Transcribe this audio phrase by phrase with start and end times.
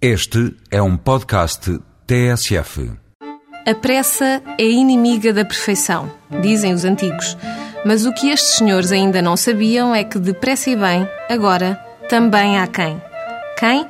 [0.00, 2.92] Este é um podcast TSF.
[3.66, 7.34] A pressa é inimiga da perfeição, dizem os antigos.
[7.82, 11.80] Mas o que estes senhores ainda não sabiam é que depressa e bem, agora,
[12.10, 13.00] também há quem.
[13.58, 13.86] Quem?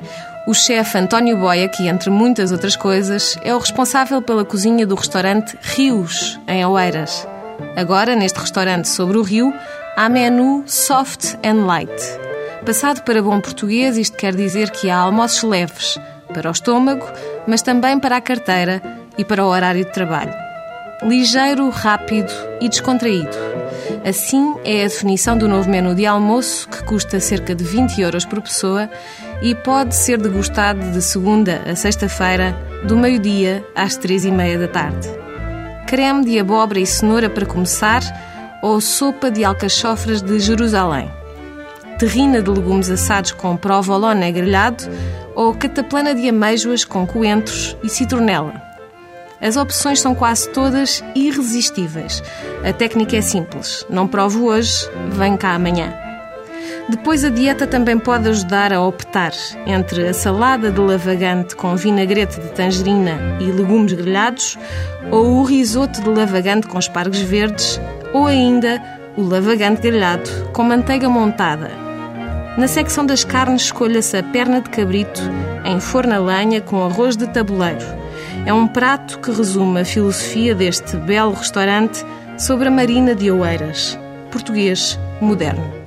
[0.47, 4.95] O chefe António Boia, que, entre muitas outras coisas, é o responsável pela cozinha do
[4.95, 7.27] restaurante Rios, em Oeiras.
[7.75, 9.53] Agora, neste restaurante sobre o rio,
[9.97, 11.91] há menu soft and light.
[12.67, 15.97] Passado para bom português, isto quer dizer que há almoços leves
[16.33, 17.05] para o estômago,
[17.47, 18.83] mas também para a carteira
[19.17, 20.33] e para o horário de trabalho.
[21.01, 23.31] Ligeiro, rápido e descontraído.
[24.05, 28.25] Assim é a definição do novo menu de almoço, que custa cerca de 20 euros
[28.25, 28.89] por pessoa
[29.41, 32.53] e pode ser degustado de segunda a sexta-feira,
[32.83, 35.07] do meio-dia às três e meia da tarde.
[35.87, 38.01] Creme de abóbora e cenoura para começar
[38.61, 41.09] ou sopa de alcachofras de Jerusalém
[41.97, 44.83] terrina de legumes assados com provolone grelhado
[45.35, 48.53] ou cataplana de amêijoas com coentros e citronela.
[49.41, 52.23] As opções são quase todas irresistíveis.
[52.67, 53.85] A técnica é simples.
[53.89, 55.93] Não provo hoje, vem cá amanhã.
[56.89, 59.33] Depois, a dieta também pode ajudar a optar
[59.65, 64.57] entre a salada de lavagante com vinagrete de tangerina e legumes grelhados,
[65.11, 67.79] ou o risoto de lavagante com espargos verdes,
[68.13, 68.81] ou ainda
[69.17, 71.86] o lavagante grelhado com manteiga montada
[72.57, 75.21] na secção das carnes, escolha-se a perna de cabrito
[75.63, 77.85] em forna lanha lenha com arroz de tabuleiro.
[78.47, 82.03] É um prato que resume a filosofia deste belo restaurante
[82.35, 83.97] sobre a Marina de Oeiras.
[84.31, 85.77] Português moderno.